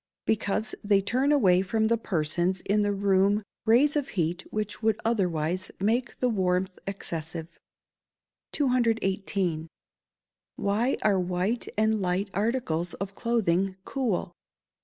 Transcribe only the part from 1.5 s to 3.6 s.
from the persons in the room